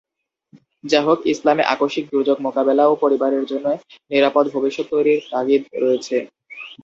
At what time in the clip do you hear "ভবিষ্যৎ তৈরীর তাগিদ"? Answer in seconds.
4.55-5.63